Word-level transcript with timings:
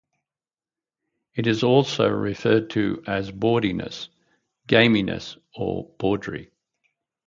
It 1.35 1.45
is 1.45 1.61
also 1.61 2.09
referred 2.09 2.71
to 2.71 3.03
as 3.05 3.29
"bawdiness", 3.29 4.09
"gaminess" 4.67 5.37
or 5.53 5.91
"bawdry". 5.99 6.49